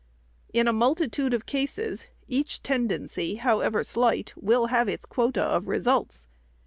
[0.51, 5.69] In a multitude of cases, each tendency, however slight, will have its quota of the
[5.69, 6.25] results.